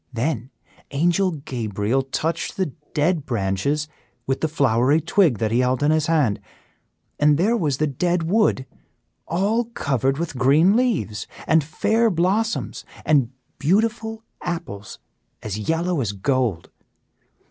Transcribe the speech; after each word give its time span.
"Then 0.11 0.49
Angel 0.89 1.29
Gabriel 1.29 2.01
touched 2.01 2.57
the 2.57 2.73
dead 2.95 3.23
branches 3.23 3.87
with 4.25 4.41
the 4.41 4.47
flowery 4.47 4.99
twig 4.99 5.37
that 5.37 5.51
he 5.51 5.59
held 5.59 5.83
in 5.83 5.91
his 5.91 6.07
hand, 6.07 6.39
and 7.19 7.37
there 7.37 7.55
was 7.55 7.77
the 7.77 7.85
dead 7.85 8.23
wood 8.23 8.65
all 9.27 9.65
covered 9.65 10.17
with 10.17 10.39
green 10.39 10.75
leaves, 10.75 11.27
and 11.45 11.63
fair 11.63 12.09
blossoms 12.09 12.83
and 13.05 13.29
beautiful 13.59 14.23
apples 14.41 14.97
as 15.43 15.59
yellow 15.69 16.01
as 16.01 16.13
gold. 16.13 16.71